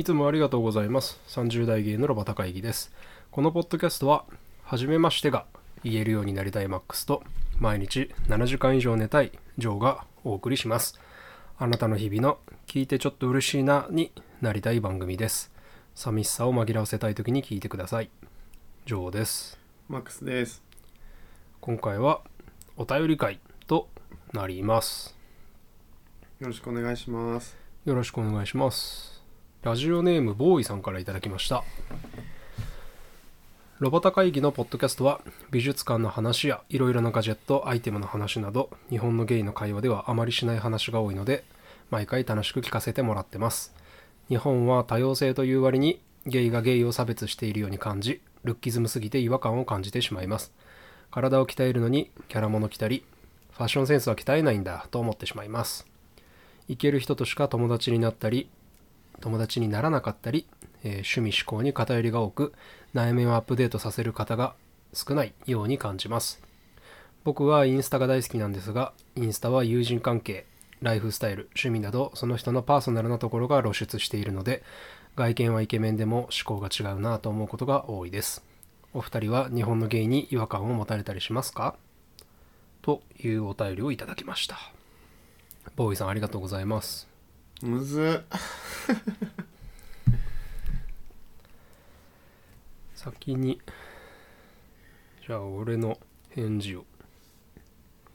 [0.00, 1.20] いつもありがとうございます。
[1.28, 2.90] 30代芸のロバタ会議です。
[3.30, 4.24] このポッドキャストは、
[4.62, 5.44] はじめましてが
[5.84, 7.22] 言えるようになりたいマックスと、
[7.58, 10.98] 毎日7時間以上寝たいジョーがお送りします。
[11.58, 14.10] あなたの日々の聞いてちょっと嬉しいなに
[14.40, 15.52] なりたい番組です。
[15.94, 18.08] 寂しさを紛らわせたい時に聞いてください。
[18.86, 19.58] ジョーです。
[19.86, 20.62] マックスです。
[21.60, 22.22] 今回は
[22.78, 23.90] お便り会と
[24.32, 25.14] なります。
[26.38, 27.54] よろしくお願いします。
[27.84, 29.19] よろしくお願いします。
[29.62, 31.64] ラジオネームボーイさんからいただきました。
[33.78, 41.44] ロボタ会議のポッドキャストは美術館の話やいろいろなガジェット、アイテムの話など日本のゲイの会話ではあまりしない話が多いので
[41.90, 43.74] 毎回楽しく聞かせてもらってます。
[44.30, 50.54] 日本は多様性という割にゲイがゲイを差別しているように感じルッキズムすぎて違和感を感じてしまいます。
[51.10, 53.04] 体を鍛えるのにキャラもの着たり
[53.52, 55.86] ファッションセンスは鍛えないんだと思ってしまいます。
[56.66, 58.48] いける人としか友達になったり
[59.20, 60.46] 友達にならなかったり、
[60.82, 62.52] えー趣味思考に偏りが多く
[62.94, 64.54] 内面をアップデートさせる方が
[64.92, 66.42] 少ないように感じます。
[67.22, 70.46] 僕はインスタが大好きなんですがインスタは友人関係
[70.80, 74.62] ライフスタイル趣味などその人のパーソナルなところが露出しているので
[75.16, 78.42] 外見はイケメンでも思考が違うなと思うことが多いです。
[78.94, 81.76] お二人は日本のゲイに違和感を持たれたりしますか？
[82.80, 84.56] というお便りをいただきました。
[85.76, 87.09] ボーイさんありがとうございます。
[87.62, 88.38] むずっ。
[92.94, 93.60] 先に。
[95.26, 95.98] じゃあ俺の
[96.30, 96.80] 返事を。
[96.80, 96.84] い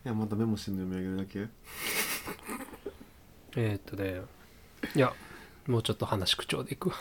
[0.05, 1.47] や、またメモしてんの読み上げるだけ。
[3.61, 4.21] えー、っとね。
[4.95, 5.13] いや
[5.67, 6.95] もうちょっと話口調でいくわ。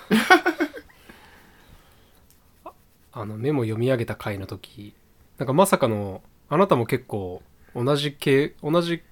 [2.65, 2.73] あ
[3.13, 4.95] あのメモ読み上げた回の時。
[5.39, 7.43] なんかまさかのあなたも結構
[7.75, 9.03] 同じ傾同じ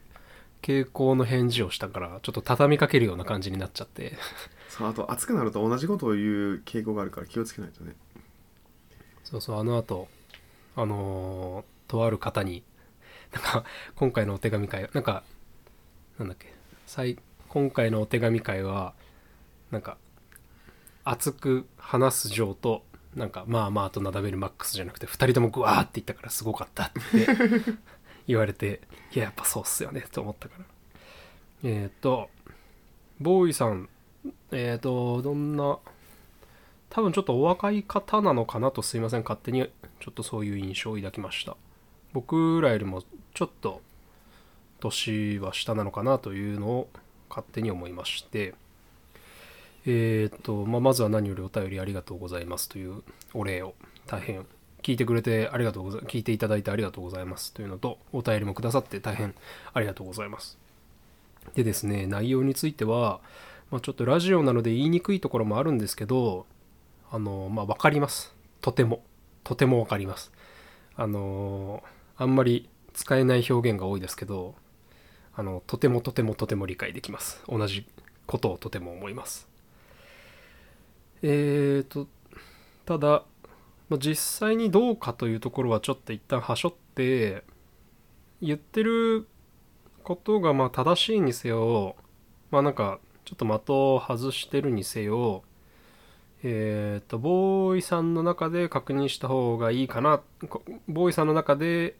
[0.63, 4.17] 傾向の返事をしたからちょっと畳みかけるような感じになっちゃって
[4.69, 6.23] そう、あと暑くなると同じことを言
[6.55, 7.95] う傾向があるから気をつけないとね。
[9.25, 10.09] そうそうあの後
[10.77, 12.63] あのーとある方に
[13.33, 13.65] なんか
[13.97, 15.25] 今回のお手紙会なんか
[16.19, 16.55] なんだっけ
[16.87, 17.19] 最
[17.49, 18.95] 今回のお手紙会は
[19.71, 19.99] なんか
[21.05, 22.85] 熱く話すジョーと
[23.15, 27.27] なんかまあまあとなだめるマックスじゃなくて2人ともグワーって言ったからすごかったって
[28.27, 28.81] 言われて
[29.13, 30.65] いややっぱそうっすよねと思ったから。
[31.65, 32.29] えっ、と
[33.21, 33.89] ボーイさん
[34.51, 35.79] えっ、とどんな
[36.91, 41.57] 多分ちょっとお若い方なのかなとすいません勝手にちょっとそういう印象を抱きました。
[42.13, 43.03] 僕らよりも
[43.35, 43.81] ちょっと
[44.81, 46.89] 年は下なのかなというのを
[47.31, 48.55] 勝手に思いまして。
[49.85, 53.03] えーっと、まあ、まずは何よりお便りありがとうございますという
[53.35, 53.75] お礼を
[54.07, 54.47] 大変
[54.83, 59.35] 聞いてくれてありがとうございます聞いていただいてありがとうございますというのとお便りもくださって大変
[59.73, 60.59] ありがとうございます。
[61.55, 63.21] でですね内容については、
[63.71, 66.47] まあ、ちょっとラジオなので言いにくいところもあるんですけど
[67.11, 68.35] あのまあ分かります。
[68.61, 69.03] とても。
[69.45, 70.33] とても分かります。
[70.95, 71.83] あの
[72.17, 74.55] あんまり使えない表現が多いですけど
[75.35, 77.43] あのとてもとてもとても理解できます。
[77.49, 77.87] 同じ
[78.27, 79.49] ことをとても思います。
[81.23, 82.09] えーと
[82.85, 83.23] ただ、
[83.93, 87.45] まあ、実際にどうかというところはちょっと一旦はしょって
[88.41, 89.29] 言ってる
[90.03, 91.95] ことがまあ正しいにせよ
[92.51, 95.43] まあなんかちょっと的を外してるにせよ
[96.43, 100.23] えっ、とボーイさんの中で確認した方がいいかな
[100.89, 101.97] ボーイさんの中で、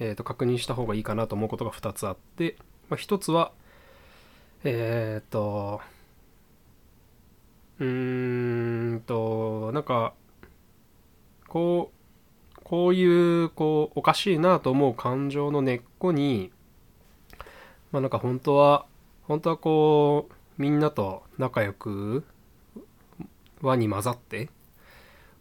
[0.00, 2.56] えー、と確認した方がいいかなと思うことが2つあって、
[2.88, 3.52] まあ、1つは
[4.64, 5.82] えっ、と
[7.80, 10.14] うーんとなんか
[11.54, 11.92] こ
[12.56, 16.50] うこういうこうおかしいなと思う感情の根っこに
[17.92, 18.86] まあなんか本当は
[19.28, 22.24] 本当はこうみんなと仲良く
[23.62, 24.48] 輪に混ざって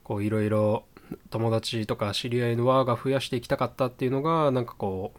[0.03, 0.85] こういろいろ
[1.31, 5.13] 友達とか知り合いの輪が増やしていきたかったっていうのがなんかこ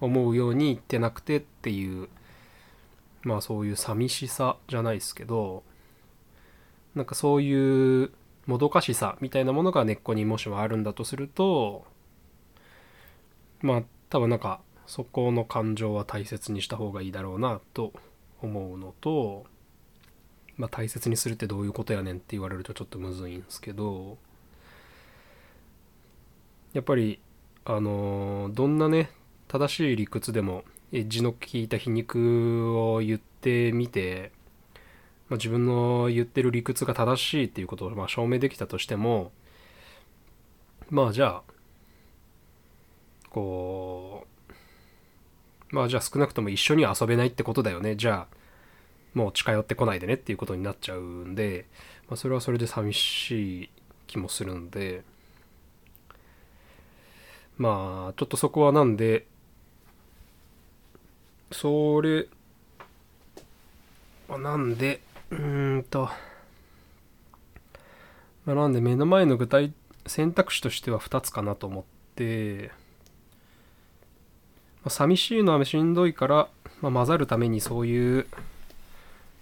[0.00, 2.08] う思うようにいってなくてっていう
[3.24, 5.64] まあそういう寂しさじゃないですけど
[6.94, 8.10] なんかそういう
[8.46, 11.84] もどかしさみたいなものが根っこにもしもあるんだとすると
[13.60, 17.92] まあ多分なんかそこの感情は大切にした方がいいだろうなと
[18.42, 19.46] 思うのと
[20.56, 24.18] まあ大切にするってどういうことやねんって言われるとちょっとむずいんですけど
[26.72, 27.20] やっぱり
[27.64, 29.10] あのどんなね
[29.48, 34.32] 正しい理屈でもエッジの効いた皮肉を言ってみて、
[35.30, 39.30] まあ、自分の言ってる理屈が正しいっていうことをまあ証明できたとしても
[40.90, 41.42] まあじゃあ
[43.30, 44.26] こ
[45.70, 47.94] うまあじゃあ少なくとも一緒に遊べないってことだよね。
[47.94, 48.36] じゃあ
[49.14, 51.66] もう近寄ってこないでねっていうことになっちゃうんで、
[52.08, 53.70] まあ、それはそれで寂しい
[54.08, 55.02] 気もするんで
[57.56, 59.26] まあちょっとそこはなんで
[61.52, 62.26] それ
[64.28, 65.00] まあなんで
[65.30, 66.10] うーんと、
[68.44, 69.72] まあ、なんで目の前の具体
[70.06, 71.84] 選択肢としては2つかなと思っ
[72.16, 72.70] て、
[74.82, 76.48] まあ、寂しいのはしんどいから、
[76.80, 78.26] まあ、混ざるためにそういう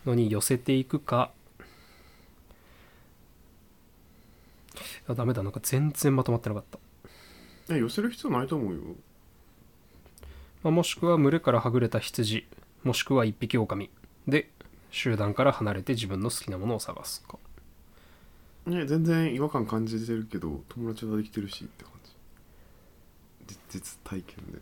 [0.04, 1.30] のに寄せていくか。
[4.76, 5.42] いやダメだ。
[5.42, 8.80] なんか全然まとまってなかった、え寄せる必要ないと思うよ。
[10.62, 12.46] まあ、もしくは群れからはぐれた羊。
[12.84, 13.90] もしくは一匹狼。
[14.26, 14.50] で
[14.90, 17.38] 集団から離れて自分の好きなものを探すか。
[18.66, 22.12] ね全然違和感感じてるけど友達はできてるしって感じ。
[23.70, 24.60] 実実体験で。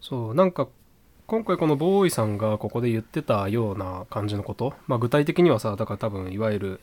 [0.00, 0.68] そうなんか
[1.26, 6.80] 今回このボーイさんがここで言ってたような感じのこと、まあ、具体的にはさだから多分いわゆる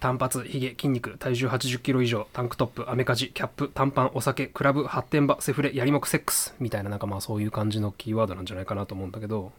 [0.00, 9.52] 単発ヒゲ筋肉体重8 0キロ以上タンクトップアメカジキャップ短パンお酒クラブ発展場セフレやりもくセックスみたいななんかまあそういう感じのキーワードなんじゃないかなと思うんだけど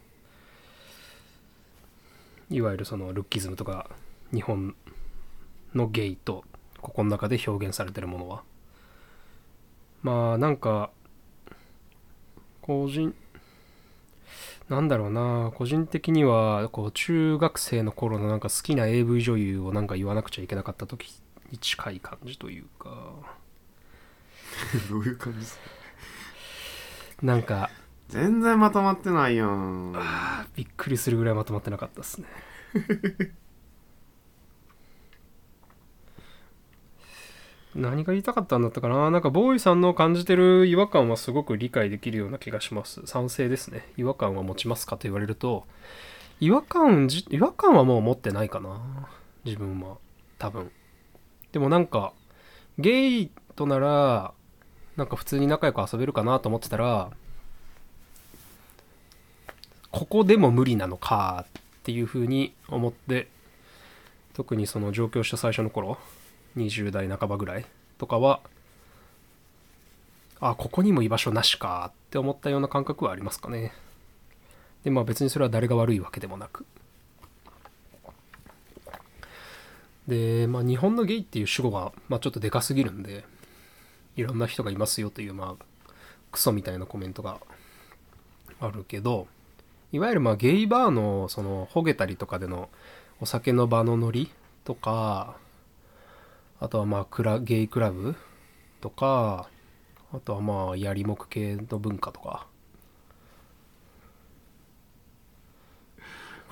[2.50, 3.90] いわゆるそのルッキズムとか
[4.32, 4.74] 日本
[5.74, 6.44] のゲイと
[6.80, 8.42] ここの中で表現されてるものは。
[10.02, 10.90] まあなんか
[12.62, 13.14] 個人
[14.68, 15.52] なんだろうな。
[15.54, 21.12] 個人的にはこう中学生の頃のなんか好きな AV 女優をなんか言わなくちゃいけなかった時
[21.52, 23.12] に近い感じというか。
[24.90, 25.62] どういう感じですか？
[27.22, 27.70] なんか
[28.08, 29.94] 全然まとまってないやん。
[30.54, 32.26] びっくりするぐらいまとまってなかったですね。
[37.74, 39.10] 何が言いたかったんだったかな？
[39.10, 43.02] なんかボーイさんの感じてる違和感はすごく理解できるような気がします。
[43.06, 43.92] 賛成ですね。
[43.98, 45.66] 違和感は持ちますかと言われると。
[46.40, 49.08] 違和感じ違和感はもう持ってないかな？
[49.44, 49.98] 自分は。
[50.38, 50.70] 多分。
[51.52, 52.12] でもなんか
[52.78, 54.32] ゲイとなら
[54.96, 57.10] なんか普通に仲良く遊べるかなと思ってたら
[59.90, 63.28] ここでも無理なのかっていうふうに思って
[64.34, 65.98] 特にその上京した最初の頃
[66.56, 67.66] 20代半ばぐらい
[67.98, 68.40] とかは
[70.40, 73.72] あここにも居場所なしかって思ったような感覚はありますかね。
[74.84, 76.66] でまあ別にそれは誰が悪いわけでもなく。
[80.06, 83.24] でまあ日本のゲイっていう主語が、まあ、ちょっとでかすぎるんで
[84.16, 85.64] いろんな人がいますよというまあ
[86.30, 87.40] クソみたいなコメントが
[88.60, 89.26] あるけど
[89.92, 92.68] いわゆるまあゲイバーのそのほげたりとかでの
[93.20, 94.30] お酒の場のノリ
[94.64, 95.36] とか
[96.60, 98.14] あとはまあクラゲイクラブ
[98.80, 99.48] とか
[100.12, 102.46] あとはまあやりもく系の文化とか。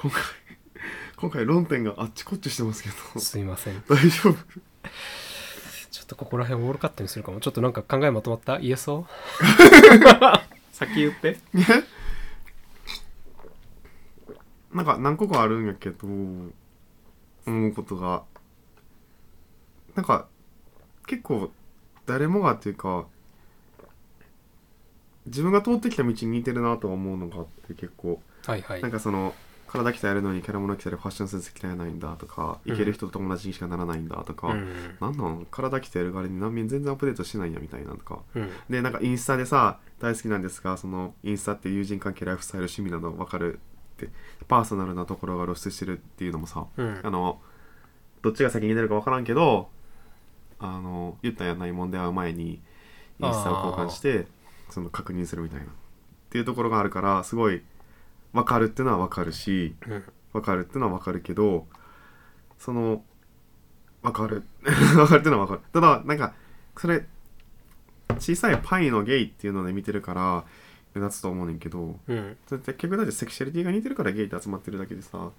[0.00, 0.22] 今回
[1.16, 3.20] 今回論点があっちこっちしてますけど。
[3.20, 3.82] すいません。
[3.88, 4.34] 大丈夫？
[5.90, 7.40] ちょっとここら辺オールカットにするかも。
[7.40, 8.58] ちょっとなんか考えまとまった？
[8.58, 9.06] 言えそう
[10.72, 11.38] 先言って
[14.74, 16.50] なんか何個かあるんやけど思
[17.46, 18.24] うことが。
[19.94, 20.26] なんか
[21.06, 21.50] 結構
[22.04, 23.06] 誰もがっていうか
[25.26, 28.20] 自分が通ってきた道に似てるなとは思うのがあって結構。
[28.44, 28.82] はいはい。
[28.82, 29.32] なんかその
[29.68, 32.74] 体鍛えるのにキャラ物着たりファッションセンス鍛えないんだとかうん。
[32.74, 34.96] いける人と友達にしかならないんだとか、うん。
[35.00, 35.46] なんなん？
[35.50, 38.18] 体鍛える代わりに難民全然アップデートしてないんやみたいなとか。
[38.34, 38.50] うん。
[38.68, 43.60] でなんかインスタでさ大好きなんですがそのインスタって友人関係ライフスタイル趣味など分かる
[43.94, 44.10] って
[44.48, 47.00] パーソナルなところが露出してるっていうのもさうん。
[47.02, 47.40] あの
[48.22, 49.68] どっちが先に出るか分からんけど
[50.58, 52.60] あの言ったんやないもんで会う前に
[53.20, 54.26] インスタを交換して
[54.70, 55.68] その確認するみたいなっ
[56.30, 57.62] ていうところがあるからすごい
[58.32, 60.04] 分かるっていうのは分かるしうん。
[60.32, 61.66] 分かるっていうのは分かるけど
[62.58, 63.02] その
[64.02, 64.44] 分かる。
[64.62, 65.68] 分かるっていうのは分かる。
[65.72, 66.34] ただなんか
[66.76, 67.06] それ
[68.18, 70.44] 小さいパイのゲイっていうので見てるから
[70.94, 72.36] 目立つと思うねんけどうん。
[72.46, 75.30] それ結局だってセクシャリティが似てるからゲイって集まってるだけでさ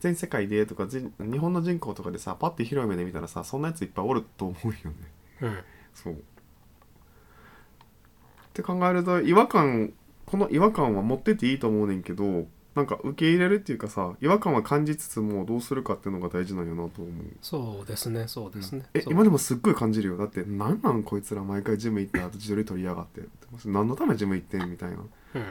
[0.00, 4.94] 全世界でとか全日本の人口とかでさパッて広い目で見たらさそんなやついっぱいおると思うよね。
[5.42, 5.58] うん。
[5.94, 6.14] そう。
[6.14, 6.16] っ
[8.52, 9.92] て考えると違和感
[10.26, 17.12] この違和感は持ってていいと思うねんけどなんか受け入れるっていうかさ違和感は感じつつもどうするかっていうのが大事なんやなと思う。
[17.42, 19.12] そうですねそうですね、えそう。
[19.12, 20.16] 今でもすっごい感じるよ。
[20.16, 23.22] だってなんなんこいつら毎回ジム行った後自撮り撮りやがって。
[23.66, 24.96] 何のためジム行ってんみたいな。
[24.96, 25.44] うん。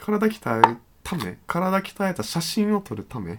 [0.00, 1.38] 体鍛えるため？
[1.46, 3.34] 体鍛えた写真を撮るため？
[3.34, 3.38] っ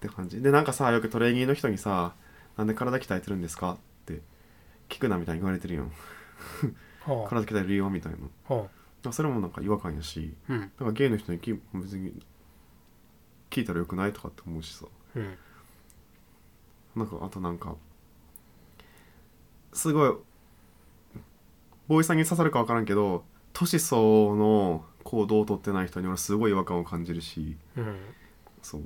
[0.00, 0.40] て感じ。
[0.40, 2.14] でなんかさよくトレーニーの人にさ
[2.56, 4.20] 「なんで体鍛えてるんですか?」って
[4.88, 5.92] 聞くなみたいに言われてるやん。
[7.04, 7.90] は 体鍛える理由は？
[7.90, 8.18] みたいな。
[8.48, 8.54] あ。
[8.54, 8.66] は
[9.10, 10.58] それもなんか違和感やしうん。
[10.58, 12.12] なんかゲイの人にき別に
[13.50, 14.86] 聞いたらよくないとかって思うしさ。
[15.16, 15.38] うん。
[16.94, 17.74] なんかあとなんか
[19.72, 20.14] すごい
[21.88, 27.56] ボーイさんに刺さるか分からんけど年相応の行動をとってない人に俺すごい違和感を感じるし。
[27.76, 27.96] うん。
[28.62, 28.82] そう。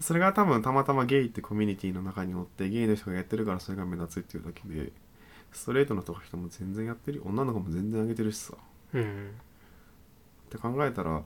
[0.00, 4.92] それが多分たまたまゲイってコミュニティの中におってゲイの人がやってるからそれが目立つっていうだけで
[5.56, 8.54] ストレートの人も全然やってる女の子も全然あげてるしさ。
[8.92, 9.30] うん
[10.46, 11.22] って考えたら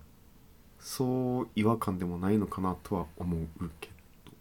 [0.79, 3.47] そう違和感でもないのかなとは思う
[3.81, 3.93] けど、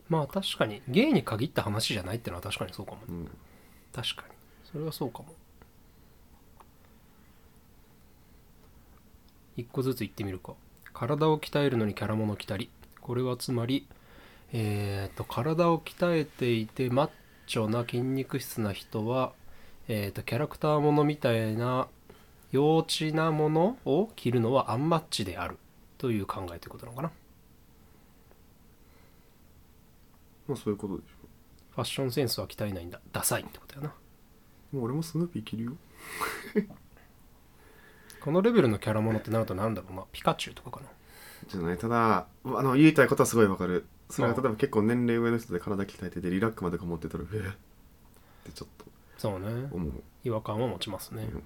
[0.08, 3.04] まあ確かにゲイに限った話じゃないってのは確かにそうかもね。
[3.10, 3.30] うん、
[3.94, 4.34] 確かに。
[4.72, 5.36] それはそうかも。
[9.58, 10.54] 一個ずつ言ってみるか。
[10.94, 12.70] 体を鍛えるのにキャラもの着たり。
[13.02, 13.86] これはつまり
[14.52, 17.10] えー、と体を鍛えていてマッ
[17.46, 19.34] チョな筋肉質な人は、
[19.92, 21.88] えー、とキャラクターものみたいな
[22.52, 25.58] 幼稚なものを着るのはアンマッチである
[25.98, 27.12] という考えということなのかな。
[30.48, 31.06] まあそういうことでし
[31.72, 33.02] ファッションセンスは鍛えないんだ。
[33.12, 33.90] ダサいってことやな。
[33.90, 33.92] ょ
[34.76, 35.72] もう俺もスヌーピー着るよ。
[38.22, 39.94] このレベルのキャラものってなるとなんだろう。
[39.96, 40.90] なピカチュウとかかな。
[41.48, 41.80] じゃない。
[41.80, 43.88] ただあの言いたいことはすごいわかる。
[44.12, 47.42] それがああ例えば結構年齢上の人で体鍛えててリラックマとか持ってたらえっっ
[48.44, 48.89] てちょっと
[49.20, 49.68] そうね。
[49.72, 49.92] 思う。
[50.24, 51.44] 違和感は持ちますね、うん。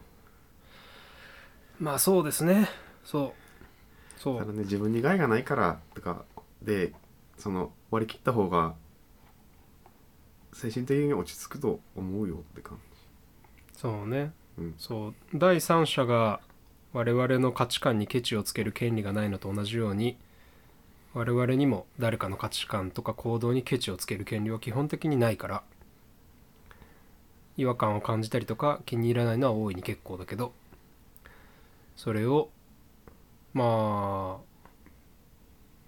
[1.80, 2.70] まあそうですね。
[3.03, 3.34] そ
[4.18, 4.22] う。
[4.22, 4.39] そう。
[4.39, 6.24] ただね自分に害がないからとか
[6.62, 6.94] で
[7.38, 8.75] その割り切った方が
[10.53, 12.80] 精神的に落ち着くと思うよって感
[13.75, 14.32] そうね。
[14.58, 14.75] じうん。
[14.77, 15.15] そう。
[15.34, 16.42] 第三者が
[16.94, 20.15] 我々の価値観にケチをつける権利がないのと同じように
[21.15, 25.63] 我々にも誰かの価値観とか行動にケチをつける権利は基本的にないから
[27.57, 30.53] 違和感を感じたりとか気に入らないのは大いに結構だけど。
[31.95, 32.50] それを
[33.53, 34.53] まあ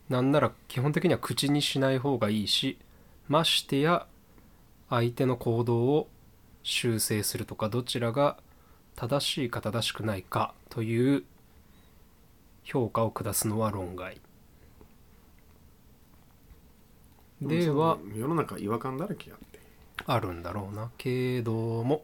[0.10, 2.78] なんなら基本的には口にしない方がいいし
[3.28, 4.06] ましてや
[4.90, 6.08] 相手の行動を
[6.62, 8.38] 修正するとかどちらが
[8.96, 11.24] 正しいか正しくないかという
[12.64, 14.22] 評価を下すのは論外。
[17.42, 19.36] ではも世の中違和感だらけや。
[19.36, 19.55] って
[20.06, 20.92] あるんだろうな。
[20.98, 22.04] けども。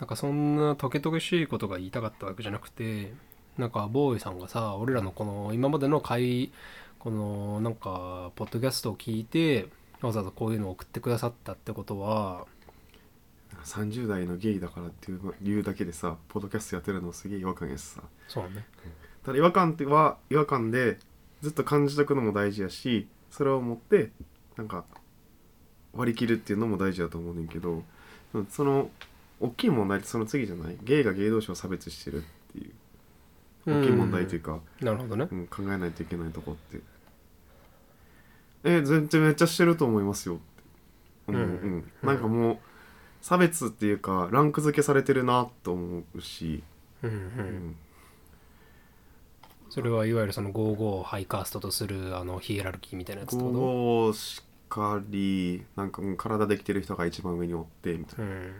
[0.00, 3.12] なんかそんなトゲトゲしいことが言いたかったわけじゃなくて
[3.58, 6.50] なんかボーイさんがさ俺らのこの今までの会
[6.98, 9.66] このなんかポッドキャストを聞いて
[10.00, 12.46] わざわざこういうのを送ってくださったってことは
[13.64, 18.02] 30代のゲイだからっていう理由だけでさポッドキャストやってるのすげえ違和感やしさ。
[18.26, 18.64] そうね。
[19.22, 20.98] ただ違和感っては違和感で
[21.42, 24.12] ずっと感じとくのも大事やしそれを持って
[24.56, 24.86] なんか
[25.94, 27.82] 割り切るっていうのも大事だと思うねんけど
[28.34, 28.90] うんその
[29.40, 32.20] 大きい問題ってその次じゃないゲイがゲイ同士を差別してるっ
[32.52, 32.72] ていう
[33.66, 35.28] 大きい問題というか、なるほどね。
[35.30, 36.80] うん、考えないといけないとこって。
[38.64, 40.42] え全然めっちゃしてると思いますよって。
[41.28, 41.48] 思う、うん。
[41.48, 41.92] うん。
[42.02, 42.58] なんかもう
[43.20, 46.62] 差別っていうかランク付けされてるなと思うし、
[47.02, 47.20] うんううん。
[47.70, 47.76] ん、
[49.68, 54.49] それはいわゆるその55をハイカーストとするあのヒエラルキーみたいなやつってこと？
[54.70, 58.24] かりなんかもう体できてる人が一番上におってみたいな。
[58.24, 58.54] うん。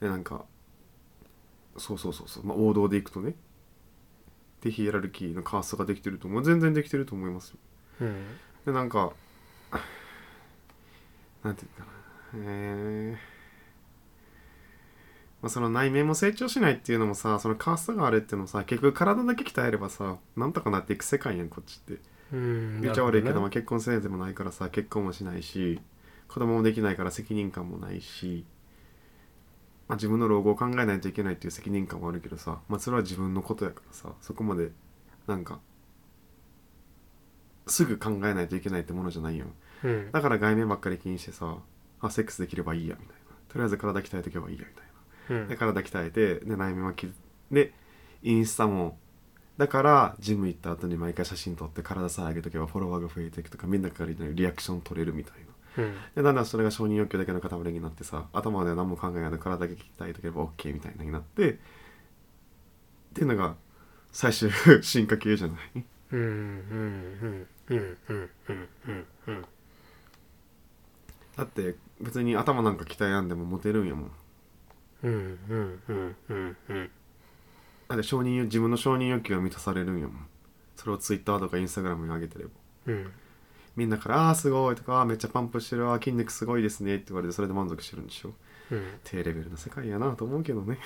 [0.00, 0.44] でなんか
[1.76, 3.34] そうそうそうそう、まあ、王道でいくとね。
[4.62, 6.44] でヒエラルキーのカーストができてると思う。
[6.44, 7.56] 全然できてると思いますよ。
[8.00, 8.24] うん。
[8.64, 9.12] でなんか
[11.42, 12.44] なんて言うかな。
[12.44, 13.38] えー。
[15.42, 21.94] まあ、その内面も成長しないっていうのもさそのカーストがあるっていうのもさ結局体だけ鍛えればさなんとかなっていく世界やんこっちって。
[21.94, 22.00] うん
[22.30, 25.80] 言っちゃ悪いけど、まあ、結婚せんでもないからさ結婚もしないし
[26.28, 28.44] 子供もできないから責任感もないし、
[29.88, 34.70] まあ、自分の老後を考えないといけないっていう責任感もあるけどさ、まあ、それは自分のことやからさそこまで
[35.26, 35.60] なんか
[37.66, 39.46] すぐ考えないといけないってものじゃないよ
[39.82, 41.58] ほどねだから外面ばっかり気にしてさ
[42.00, 43.36] あセックスできればいいやみたいな。
[43.48, 44.84] とりあえず体鍛えとけばいいやみたい
[45.28, 45.36] な。
[45.36, 45.42] うん。
[45.42, 47.10] うんで体鍛えてで内面はき
[47.50, 47.72] で
[48.22, 48.98] インスタも
[49.58, 55.32] だからジム行った後に毎回写真撮って体さえ上げとけばフォロワーが増えていくとかみんなからリアクション取れるみたい
[55.76, 55.84] な。
[55.84, 55.94] うん。
[56.14, 61.56] でだんだんそれが承認欲求だけの塊になってさ頭では何も考えないで体だけ鍛えとけば OK みたいなになってっ
[63.14, 63.56] ていうのが
[64.12, 64.50] 最終
[64.80, 65.84] 進化系じゃない？
[66.12, 66.26] うんうん
[67.20, 69.44] うんうんうんうんうんうん。
[71.36, 74.10] だって別に頭なんか鍛えやんでもモテるんやもん。
[75.02, 76.90] うんうんうんうんうん
[77.88, 80.26] だって承認欲自分の承認欲求が満たされるんやもん。
[80.76, 82.50] それを Twitter とか Instagram に上げてれば。
[82.86, 83.10] うん。
[83.76, 88.34] みんなから「ああーすごい」とかあー「めっちゃパンプしてるあー筋肉すごいですね」って言われてそれで満足してるんでしょ。
[88.70, 88.82] うん。
[89.04, 90.78] 低レベルな世界やなと思うけどね。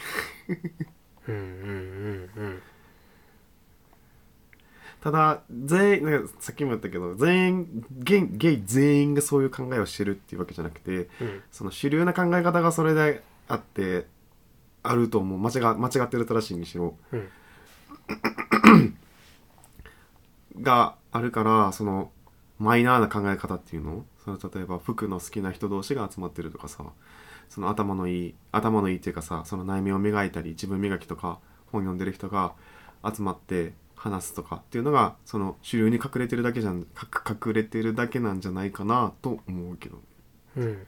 [1.29, 2.63] うんうんうん。
[5.01, 11.43] ただ全員なんかさっきも言ったけど全員ゲイゲイ全員がそういう考えをしてるっていうわけじゃなくてうん。
[11.51, 14.07] その主流な考え方がそれであって
[14.83, 15.39] あると思う。
[15.39, 16.97] 間違間違ってる正しいにしろ。
[17.13, 17.29] うん。
[20.63, 22.11] があるからその
[22.59, 24.05] マイナーな考え方っていうの？
[24.25, 26.85] その例えば服の好きな人同士が集まってるとかさ。
[27.53, 31.39] その頭のいい頭のいいっていうかさその内面を磨いたり自分磨きとか
[31.71, 32.55] 本読んでる人が
[33.05, 40.01] 集まって話すとかっていうのがその主流に隠れてるだけじゃんか隠れてるだけなんじゃないかなと思うけど
[40.57, 40.87] うん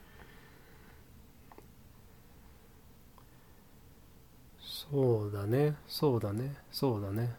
[4.95, 5.75] そうだね。
[5.89, 6.55] そうだね。
[6.71, 7.35] そうだね。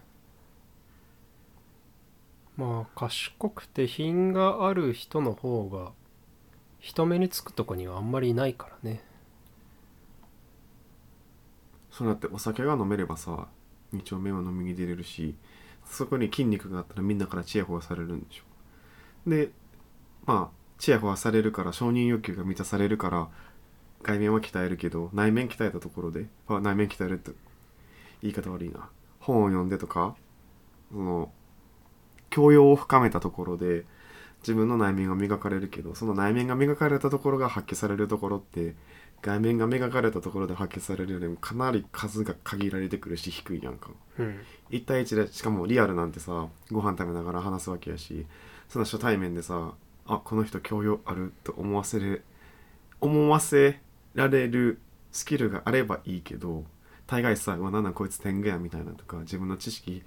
[2.57, 5.93] まあ賢くて品がある人の方が
[6.79, 9.01] 人目につくとこにはあんまりいないからね。
[11.91, 13.47] そうだってお酒が飲めればさ
[13.93, 15.35] 二丁目は飲みに出れるし
[15.85, 19.29] そこに筋肉があったらみんなからチヤホヤされるんでしょ。
[19.29, 19.51] で
[20.25, 23.29] まあチヤホヤされるから承認欲求が満たされるから
[24.05, 27.31] 外面は鍛えるけど内面鍛えたところであ内面鍛えるって
[28.21, 28.89] 言い方悪いな。
[29.19, 30.15] 本を読んでとか
[30.91, 31.31] その
[32.29, 33.85] 教養を深めたところで
[34.41, 38.75] 自分の内面が磨かれるけどその内面が磨かれたところが発揮されるところって
[39.23, 43.89] 外面が磨かれたところで発揮されるよりもかなり数が限られてくるし低いやんか。
[44.19, 44.39] うん。
[44.69, 48.27] 1対1でしかもリアルなんてさご飯食べながら話すわけやし
[48.69, 49.73] その初対面でさ
[50.05, 52.23] あこの人教養あると思わせる
[53.01, 53.79] 思わせ
[54.15, 54.79] られる
[55.11, 56.65] スキルがあればいいけど
[57.05, 60.03] 大概さ「うわなんなんこいつ天狗や」みたいなとか自分の知識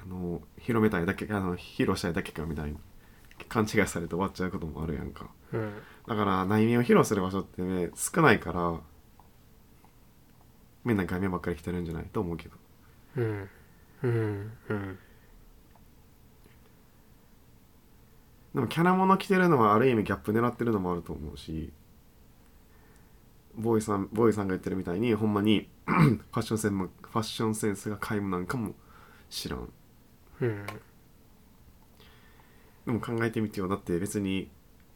[0.00, 2.78] あの広めたいだけあの披露したいだけかみたいな
[3.48, 5.30] 勘違いされて終わっちゃうこともあるやんか。
[5.52, 5.72] うん。
[6.06, 8.80] だから内面を披露する場所ってね少ないから
[10.84, 12.56] みんな外面ばっかり来てるんじゃないと思うけど。
[13.16, 13.50] うん。
[14.02, 14.52] うん。
[14.68, 14.98] うん。
[18.54, 21.72] でもキャラもの着てるのはある意味ギャップ狙ってるのもあると思うし
[23.56, 28.74] ボーイさんボーイさんが言ってるみたいにほんまに ファッションセンファッションセンスが皆無なんかも
[29.28, 29.68] 知らん。
[30.40, 30.66] うん。
[32.86, 33.68] でも考えてみてよ。
[33.68, 34.50] だって別に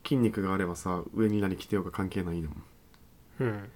[0.05, 2.62] 筋肉があればさ上に何着てようか関係ないのもん。
[3.40, 3.71] うん。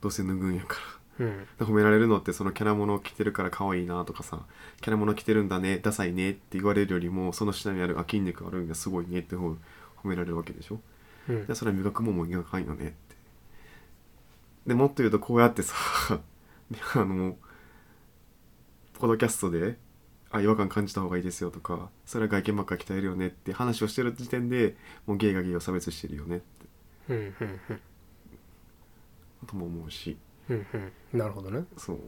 [0.00, 0.76] どうせ脱ぐんやか
[1.18, 1.26] ら。
[1.26, 1.46] うん。
[1.58, 4.40] で褒められるのってそのキャラものを着てるから可愛いなとかさ
[4.80, 9.56] キャラもの着てるんだねダサいねって言われるよりもその下にあるあ筋肉あるんがすごいねって方
[10.02, 10.80] 褒められるわけでしょ。
[11.28, 11.46] うん。
[11.46, 13.11] でそれは磨くもんも磨かんよねって
[14.66, 15.74] でもっと言うとこうやってさ
[16.94, 17.36] あの
[18.94, 19.78] ポッドキャストで
[20.30, 26.46] あ違和感感じた方がいいですよとかそれは外見ばっか鍛えるよねって話をしてる時点でもうゲイがゲイを差別してるよねって。
[27.08, 27.80] うんうんうん。
[29.46, 30.16] とも思うし。
[30.48, 31.18] うんうん。
[31.18, 31.64] なるほどね。
[31.76, 32.00] そう。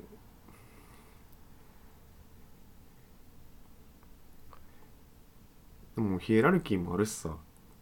[5.97, 7.37] でもヒエラルキーもあるしさ。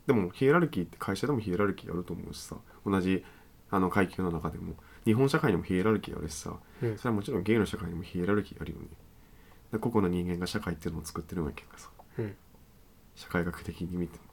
[0.07, 2.57] でもヒエラルキーって会社でもヒエラルキーあると思うしさ。
[2.85, 3.25] 同じ
[3.73, 4.75] あの階級の中でも。
[5.05, 6.55] 日本社会にもヒエラルキーあるしさ。
[6.83, 6.99] うん。
[6.99, 8.87] それはもちろんゲイの社会にもヒエラルキーあるよね。
[9.73, 11.91] で個々の人間が社会っていうのを作ってるわけやからさ。
[12.19, 12.37] うん。
[13.17, 14.25] 社会学的に見ても。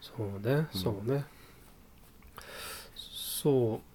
[0.00, 1.24] そうねそうね。
[2.94, 3.90] そう。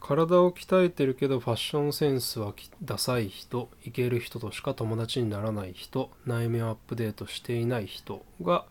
[0.00, 8.64] 体を鍛えてるけどファッションセンスはきダサい人イケる人としか友達にならない人内面をアップデートしていない人が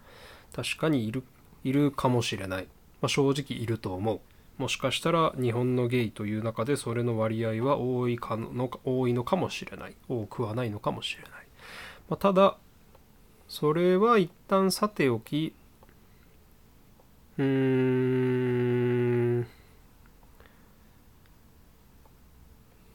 [0.53, 1.23] 確かにいる
[1.63, 2.67] いるかもしれない、
[3.01, 4.19] まあ、正直いると思う。
[4.57, 9.95] もしかしたら日本のゲイという中でそれの割合は多いかの多いのかもしれない。
[10.07, 11.31] 多くはないのかもしれない、
[12.09, 12.57] まあ、ただ
[13.47, 15.53] それは一旦さておき
[17.37, 17.45] うー
[19.39, 19.47] ん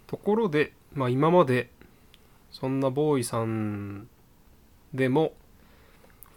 [0.06, 1.70] ところで、まあ、今まで
[2.52, 4.08] そんなボーイさん
[4.94, 5.34] でも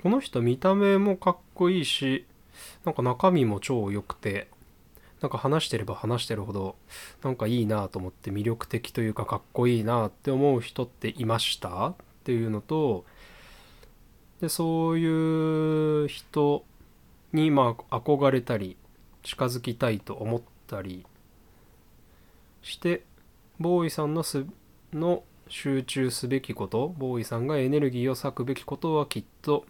[0.02, 2.26] この人見た目もかっこいいし
[2.86, 4.48] なんか中身も超良くて
[5.22, 6.76] なんか話してれば話してるほど
[7.22, 11.90] なんかいいなと思って魅力的というかかっこいいなって思う人っていました？
[11.90, 13.04] っていうのと
[14.40, 16.64] でそういう人
[17.34, 18.78] にまあ憧れたり
[19.24, 21.06] 近づきたいと思ったり
[22.62, 23.04] して
[23.60, 24.46] ボーイさんのす
[24.94, 29.66] の集中すべきことボーイさんがエネルギーを割くべきことはきっと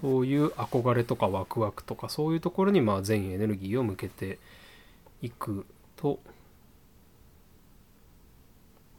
[0.00, 4.38] そういう憧れとかワクワクとかそういうところにまあ全エネルギーを向けて
[5.20, 6.18] いくと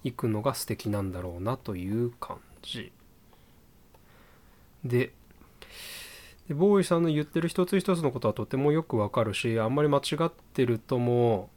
[0.04, 2.92] いくのが素敵なんだろうなという感じ。
[4.84, 5.14] で
[6.48, 11.50] でボーイさんの言ってる一つ一つのことはとてもよくわかるしあんまり間違ってるとも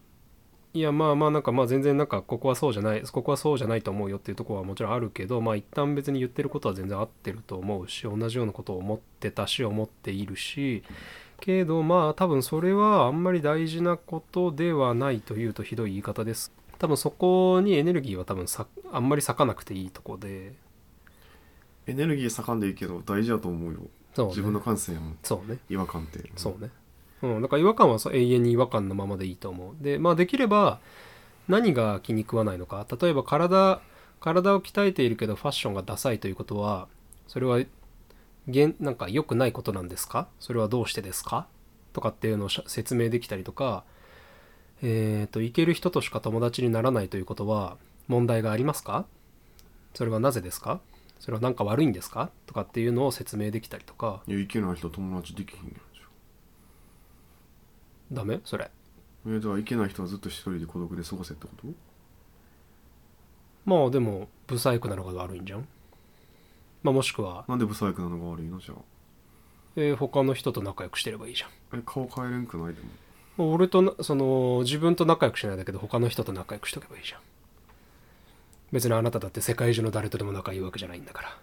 [0.76, 10.82] いやまあまあなんかまあ全然なんかここはそうじゃないここはそうじゃないと思うよっていうところはもちろんあるけどまあ一旦別に言ってることは全然合ってると思うし同じようなことを思ってたし思っているし
[11.40, 16.52] けどまあ多分それはあんまり大事なことではないというとひどい言い方です。
[16.78, 20.52] 多分そこにエネルギーは多分さあんまり割かなくていいとこで。
[21.86, 23.78] エネルギー盛んでいいけど大事だと思うよ。
[23.78, 25.18] ね、自分の感性やもん。
[25.22, 25.58] そうね。
[25.70, 26.30] 違和感って。
[26.36, 26.70] そうね
[27.22, 29.82] うんだから違和感は永遠に違和感のままでいいと思う。
[29.82, 30.80] でまあできれば
[31.48, 32.86] 何が気に食わないのか。
[33.00, 33.80] 例えば体
[34.20, 36.88] 体を鍛えているけどファッションがダサいということは
[37.28, 37.60] それは
[38.48, 40.28] げんなんか良くないことなんですか？
[40.40, 41.46] それはどうしてですか？
[41.92, 43.84] とかっていうのを説明できたりとか
[44.82, 47.76] えっ、といける人としか友達にならないということは
[48.08, 49.06] 問題がありますか？
[49.94, 50.80] それはなぜですか？
[51.18, 52.30] それは何か悪いんですか？
[52.46, 54.22] とかっていうのを説明できたりとか。
[54.26, 55.74] いやいけない人友達できひんや
[58.12, 58.40] ダメ？
[58.44, 58.70] それ。
[59.28, 61.68] えじゃあいけない人はずっと一人で孤独で過ごせってこと？
[63.64, 65.66] まあでもブサイクなのが悪いんじゃん。
[66.82, 68.60] まあもしくは、なんでブサイクなのが悪いの？
[68.60, 68.78] じゃあ。
[69.76, 71.78] えー他の人と仲良くしてればいいじゃん。
[71.78, 72.88] え顔変えれんくないでも。
[73.36, 77.20] もう俺となその自分と仲良くしないだけど他の人と仲良くしとけばいいじゃん。
[78.72, 81.38] 別にあなただって世界中の誰とでも仲いいわけじゃないんだから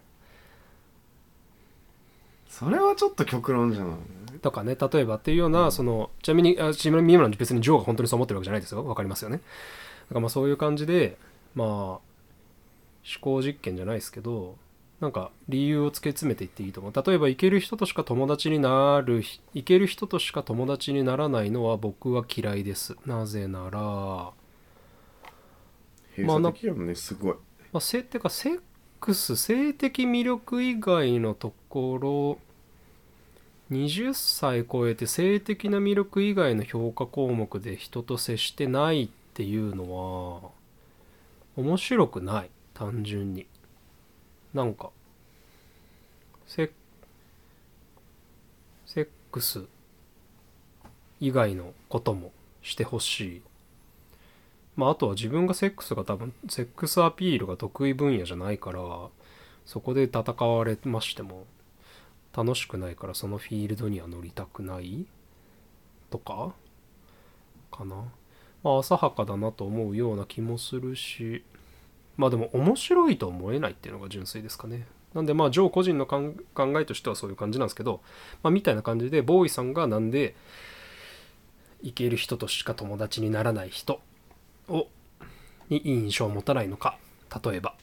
[2.60, 4.40] それはちょっと極論じゃない？
[4.40, 8.86] とかね例えばっていうような、そのちなみにあちなみに今の別にジョーが本当にそう思ってるわけじゃないですよ。
[8.86, 9.38] わかりますよね。
[9.38, 9.42] だ
[10.10, 11.18] からまあそういう感じで
[11.56, 12.02] まあ思
[13.22, 14.56] 考実験じゃないですけど
[15.02, 16.94] なんか理由を突き詰めていっていいと思う。
[16.94, 22.96] 例えば行ける人としか友達になるひ行ける人としか友達にならないのは僕は嫌いです。
[23.06, 24.32] なぜなら。
[26.16, 27.34] 閉まあなねすごい。
[27.72, 28.60] まあ、せってかセ
[29.04, 32.38] ックス性的魅力以外のとこ
[33.70, 40.52] ろ20歳超えて性的な魅力以外の評価項目で人と接してないっていうのは
[41.58, 42.50] 面白くない。
[42.74, 43.46] 単純に。
[44.54, 44.90] なんか
[46.48, 46.72] セ
[48.86, 49.66] セックス
[51.20, 53.42] 以外のこともしてほしい。
[54.76, 58.80] まあ、あとは自分がセックスが多分セックスアピールが得意分野じゃないから
[59.66, 61.46] そこで戦われましても
[62.36, 65.06] 楽しくないからそのフィールドには乗りたくない？
[66.10, 66.54] とか？
[67.72, 67.96] かな、
[68.64, 71.44] まあ、浅はかだなと思うような気もするし
[72.18, 74.88] まあでも面白いと思えないっていうのが純粋ですかね。
[75.14, 78.02] なんでまあジョー個人の考考えとしてはそういう感じなんですけど、
[78.42, 80.36] まあ、みたいな感じでボーイさんがなんで
[81.84, 84.02] いける人としか友達にならない人
[84.70, 84.88] を
[85.70, 86.98] にいい印象を持たないのか
[87.44, 87.76] 例えば。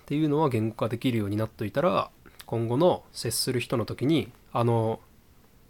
[0.00, 2.10] っていうのは言語化できるようになっといたら
[2.46, 5.00] 今後の接する人の時にあの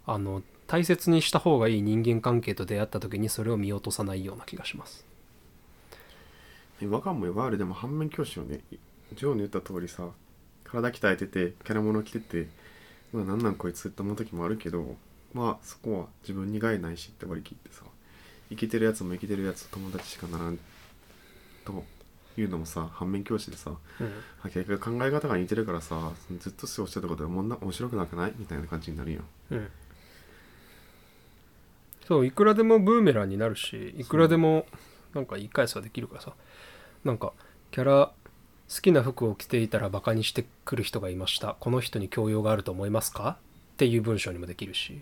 [0.05, 5.05] あの大切にした方がいい人間関係と出会った時にそれを見落とさないような気がします。
[6.81, 7.33] 違和感もよ。
[7.33, 8.61] くあるでも反面教師よね
[9.13, 10.07] ジョーの言った通りさ
[10.63, 12.47] 体鍛えててキャラ物着てて
[13.11, 14.95] まあなんなんこいつって思う時もあるけど
[15.33, 17.83] まあそこは自分に害ないしって割り切ってさ。
[18.49, 20.59] 生きてるやつも生きてるやつと友達しかならん
[21.65, 21.83] と
[22.37, 24.49] いうのもさ反面教師でさうん。
[24.49, 29.23] 結局考え方が似てるからさずっと過ごしてたことはもんな面白くなくないみたいな感じになるやん。
[29.51, 29.67] うん。
[32.07, 34.65] そういくらでもブーメランになるしいくらでも
[35.13, 36.33] なんか言い返すはできるからさ。
[37.03, 37.33] なんか
[37.71, 38.11] キャラ
[38.67, 41.55] 好きな服を着ていたらバカにしてくる人がいました。
[41.59, 43.37] この人に教養があると思いますか？
[43.73, 45.01] っていう文章にもできるし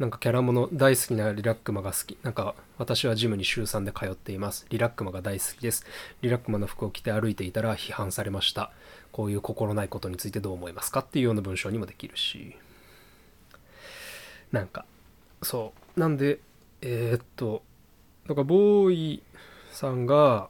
[0.00, 2.16] なんかキャラもの大好きなリラックマが好き。
[2.22, 4.64] なんか私はジムに週3で通っています。
[4.70, 5.84] リラックマが大好きです。
[6.22, 8.72] リラックマの服を着て歩いていたら批判されました。
[9.12, 11.00] こういう心ないことについてどう思いますか？
[11.00, 12.56] っていうような文章にもできるし。
[14.52, 14.86] なんか
[15.42, 16.00] そう。
[16.00, 16.38] なんで
[16.80, 17.62] えーっと
[18.26, 19.22] だからボーイ
[19.70, 20.48] さんが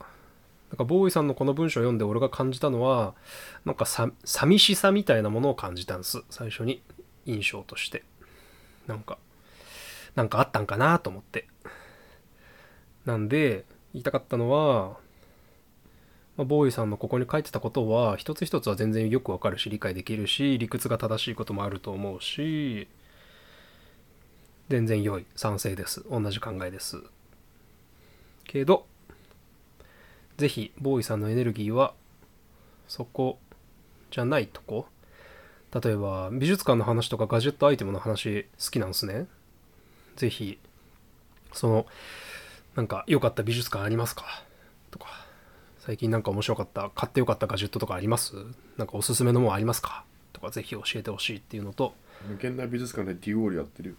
[0.71, 3.15] なんかボーイさんのこの文章を読んで俺が感じたのは
[3.65, 6.23] なんかさ寂しさみたいなものを感じたんです。
[6.31, 6.81] 最初に
[7.27, 8.05] 印象として。
[8.87, 9.19] なんか
[10.15, 11.47] なんかあったんかなと思って。
[13.05, 14.99] なんで言いたかったのは、
[16.37, 22.89] まあ、ボーイさんのここに書いてたことは一つ一つは全然よくわかるし理解できるし理屈が正しいこともあると思うし
[24.69, 25.27] 全然良い。
[25.35, 26.05] 賛成です。
[26.09, 27.03] 同じ考えです。
[28.45, 28.87] けど
[30.39, 31.93] ぜひボーイさんのエネルギーは
[32.89, 33.39] そこ
[34.11, 34.87] じゃないとこ。
[35.83, 39.27] 例えば美術館の話とかガジェットアイテムの話好きなんすね。
[40.21, 40.59] ぜひ
[41.55, 41.87] その
[42.77, 44.45] なんか良かった美術館ありますか？
[44.91, 45.07] とか
[45.79, 48.35] 最近なんか面白かった買ってよかったガジェットとかあります？
[48.77, 50.05] なんかおすすめのものありますか？
[50.35, 51.95] とかぜひ教えてほしいっていうのと。
[52.37, 53.95] 現代美術館でディオールやってるよ。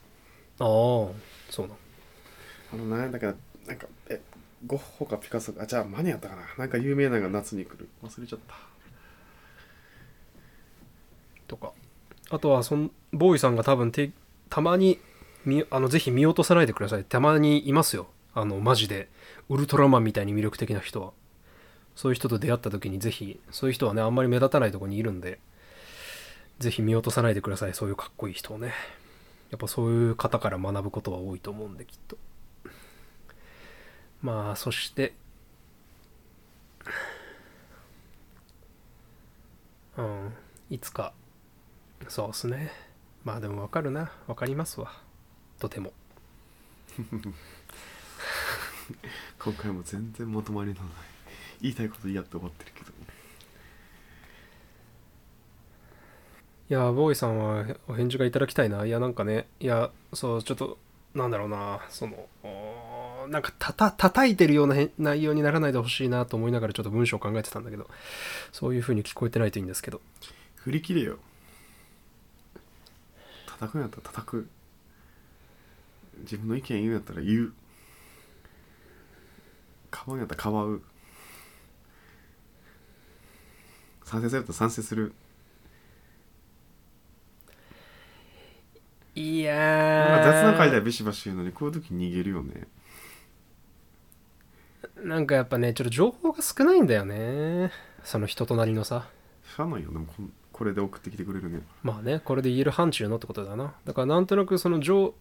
[0.59, 0.67] ああ
[1.49, 1.77] そうなの
[2.73, 3.33] あの何やったっけな
[3.65, 4.21] なんかえ
[4.67, 5.63] ゴッホかピカソか？
[5.63, 6.43] あじゃあ何やったかな？
[6.55, 7.89] なんか有名なのが夏に来る。
[8.03, 8.53] 忘れちゃった。
[11.47, 11.71] とか。
[12.29, 14.11] あとはそんボーイさんが多分て
[14.51, 14.99] たまに
[15.45, 17.03] 見あのぜひ見落とさないでください。
[17.03, 18.07] たまにいますよ。
[18.33, 19.09] あのマジで。
[19.49, 21.11] ウルトラマンみたいに魅力的な人は。
[21.95, 25.39] そういう人と出会った時にぜひそういう人はねあんまり目立たないところにいるんで
[26.57, 27.73] ぜひ見落とさないでください。
[27.73, 28.73] そういうかっこいい人をね。
[29.49, 32.17] やっぱそういう方から学ぶことは多いと思うんできっと。
[34.21, 35.13] まあそして
[39.97, 40.33] うん
[40.69, 41.11] いつか。
[42.07, 42.71] そうっすね。
[43.25, 44.11] まあでもわかるな。
[44.27, 44.93] わかりますわ。
[45.61, 45.93] とても。
[49.39, 50.83] 今回も全然まとまりのない
[51.61, 52.91] 言いたいこと言いやって終わってるけど
[56.69, 58.85] いやボーイさんはお返事がいただきたいな。
[58.85, 59.47] いやなんかね。
[59.59, 60.77] いやそうちょっと
[61.13, 61.81] なんだろうな。
[61.89, 67.89] そのなんかたた叩いてるような内容にならないでほしいなと思いながらちょっと文章を考えてたんだけど。
[68.51, 70.01] そういう風に聞こえてないといいんですけど。
[70.55, 71.17] 振り切れよ。
[73.47, 74.49] 叩くんやったら叩く
[76.19, 77.53] 自分の意見言うんやったら言う。
[79.89, 80.81] かばうんやったらかばう。
[84.03, 85.13] 賛成するやったら賛成する。
[89.13, 92.67] いやなんかー雑な回ではビシバシ言うのにこういう時逃げるよね。
[95.03, 97.71] なんかやっぱねちょっと情報が少ないんだよね。
[98.03, 99.09] その人となりのさ。
[99.55, 99.91] しゃあないよ。
[99.91, 103.73] でもこんこれで送ってきてくれるねまあねこれで言える範疇のってことだな。
[103.83, 105.15] だからなんとなくその情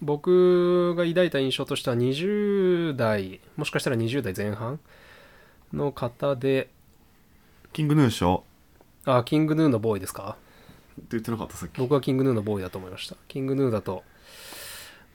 [0.00, 4.80] 僕が抱いた印象としては20代もしかしたら20代前半
[5.74, 6.70] の方で。
[7.74, 8.42] キングヌー賞
[9.04, 10.38] あキングヌーのボーイですか？
[10.98, 11.76] って言ってなかったさっき。
[11.76, 13.16] 僕はキングヌーのボーイだと思いました。
[13.28, 14.02] キングヌーだと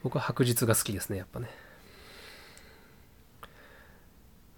[0.04, 1.49] 僕は白日が好きですねやっぱね。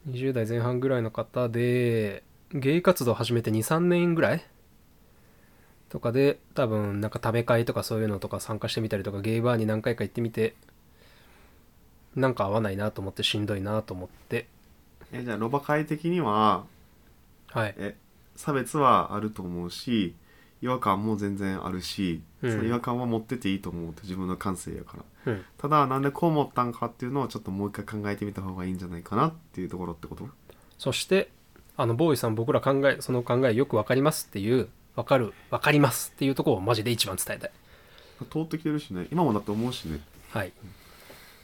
[0.09, 4.45] 20代前半ぐらいの方でゲイ活動を始めて23年ぐらい
[5.89, 10.55] とかで多分なんか食べ会とかそういうのとか参加してみたりとかゲイバーに何回か行ってみて
[12.15, 14.47] なんか合わないなと思ってしんどいなと思って。
[15.13, 16.65] えじゃあロバ会的には
[17.51, 17.75] はい。
[17.77, 17.95] え
[18.35, 20.15] 差別はあると思うし
[20.61, 22.51] 違和感も全然あるし、うん。
[22.51, 25.33] その違和感は持ってていいと思うって自分の感性やから。
[25.33, 25.45] うん。
[25.57, 30.27] ただなんでこう思ったんかっていうのをちょっともう一回考えてみた方がいいんじゃないかなっていうところってこと？
[30.77, 31.29] そして
[31.77, 37.51] あのボーイさん僕ら考えその考えよく分かりますっていう分かる分かりますっていうところをマジで一番伝えたい。
[38.31, 39.07] 通ってきてるしね。
[39.11, 40.01] 今もだって思うしね。
[40.31, 40.51] はい。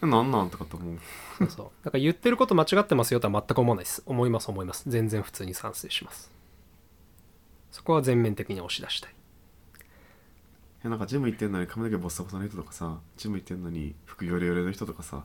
[0.02, 0.98] えなんなんとかって思う。
[1.38, 1.86] そうそう。
[1.86, 4.02] だから言ってること間違ってますよとは全く思わないです。
[4.08, 4.90] 思います思います。
[4.90, 6.32] 全然普通に賛成します。
[7.72, 9.14] そこは全面的に押し出したい。
[10.84, 15.24] えなんかジム行ってんのに髪の毛ボッサボサの人とかさジム行ってんのに服ヨレヨレの人とかさ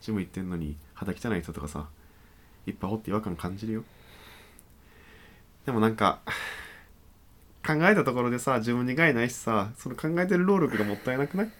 [0.00, 1.88] ジム行ってんのに肌汚い人とかさ
[2.66, 3.84] いっぱいおって違和感感じるよ。
[5.66, 6.20] でもなんか
[7.66, 11.46] 考えたところでさ自分に害ないしさその考えてる労力がもったいなくない？
[11.46, 11.50] っ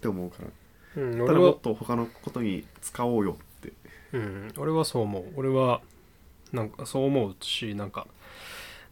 [0.00, 1.02] て思うから。
[1.02, 3.72] うんただもっと他のことに使おうよって。
[4.12, 5.24] うん俺はそう思う。
[5.36, 5.80] 俺は
[6.52, 8.06] なんかそう思うしなんか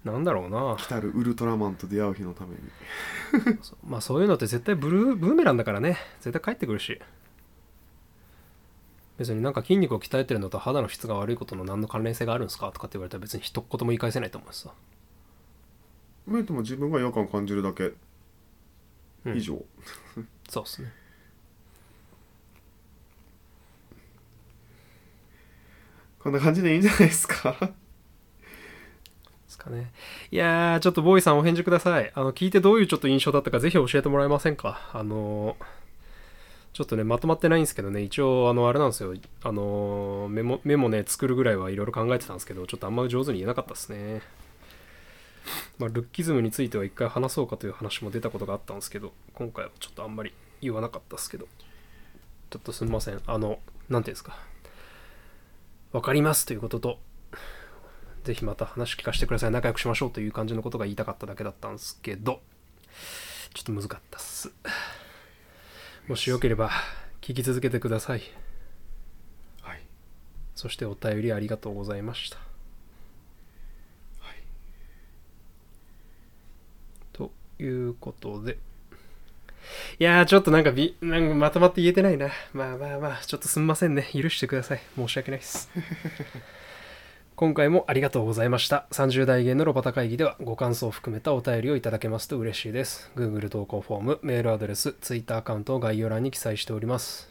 [0.05, 0.77] なんだろうな。
[0.79, 3.59] 来たるウルトラマンと出会う日のために。
[3.87, 5.99] まあそういうのって絶対ブルーブーメランだからね。
[6.20, 7.01] 絶対帰ってくるし。
[9.18, 14.70] 別になんか筋肉を鍛えてるのと肌の質が悪いことの何の関連性があるんですかとかって言われたら別に一言も言い返せないと思うしさ
[16.30, 17.92] まあでも自分が違和感感じるだけ。
[19.26, 19.36] うん。
[19.36, 19.62] 以上、
[20.48, 20.92] そうっすね。
[26.20, 27.56] こんな感じでいいんじゃないですか。
[27.60, 27.68] で
[29.48, 29.90] すかね。
[30.30, 32.12] いやーちょっとボーイさんお返事ください。
[32.14, 34.88] あの聞いてどういうちょっと印象だったかぜひ教えてもらえませんか？
[34.92, 35.56] あの
[36.72, 38.02] ちょっとねまとまってないんですけどね。
[38.02, 39.14] 一応あのあれなんですよ。
[39.42, 44.20] あのメモメモね作るぐらいはいろいろ考えてたんですけどちょっとあんま上手に言えなかったですね
[45.79, 51.46] まあルッキズムについては一回話そうかという話も出たことがあったんですけど今回はちょっとあんまり言わなかったですけど。
[52.50, 53.20] ちょっとすみません。
[53.26, 54.37] あの何ていうんですか。
[55.92, 56.98] わかりますということと
[58.24, 59.50] ぜひまた話聞かせてください。
[59.53, 62.40] 仲良くしましょうという感じのことが言いたかっただけだったんですけど。
[63.55, 64.53] ちょっと難かったっす。
[66.09, 66.70] もしよければ
[67.20, 68.22] 聞き続けてください。
[69.62, 69.83] はい。
[70.61, 72.42] そしてお便りありがとうございましたは
[74.31, 74.37] い
[77.14, 78.59] ということで。
[79.99, 82.29] いやーちょっとなんかびなんかまとまって言えてないな。
[82.53, 84.09] まあまあまあちょっとすんませんね。
[84.12, 84.81] 許してください。
[84.96, 85.70] 申し訳ないです。
[87.37, 88.87] 今回もありがとうございました。
[88.90, 93.11] 30代芸のロバタ会議ではご感想を含めたお便りをいただけますと嬉しいです。
[93.16, 97.31] Google 投稿フォームメールアドレス Twitter アカウントを概要欄に記載しております。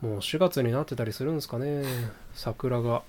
[0.00, 1.84] もう4月になってたりするんですかね。
[2.34, 3.02] 桜が。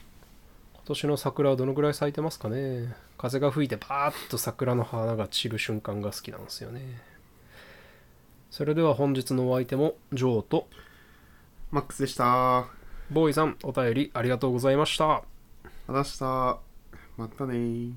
[0.87, 2.95] 年の桜はどのぐらい咲いてますかね。
[3.17, 7.01] 風が吹いてバーッと桜の花が散る瞬間が好きなんですよね。
[8.49, 10.69] それでは本日のお相手もジョーと。
[11.71, 12.67] マックスでした。
[13.11, 15.23] ボーイさんお便りありがとうございました。
[15.87, 16.57] 話した。
[17.17, 17.91] またねー